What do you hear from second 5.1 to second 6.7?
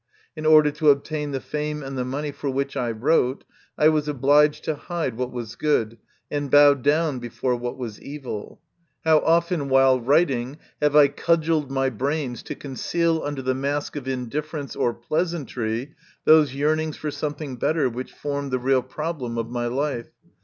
what was good and